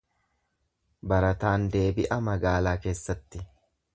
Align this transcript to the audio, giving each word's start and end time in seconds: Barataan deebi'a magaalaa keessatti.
Barataan 1.11 1.69
deebi'a 1.77 2.19
magaalaa 2.31 2.75
keessatti. 2.87 3.45